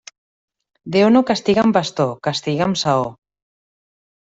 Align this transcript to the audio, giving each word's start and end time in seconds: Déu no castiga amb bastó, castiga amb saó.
Déu 0.95 1.11
no 1.11 1.21
castiga 1.31 1.63
amb 1.65 1.77
bastó, 1.79 2.09
castiga 2.29 2.69
amb 2.69 2.83
saó. 2.87 3.07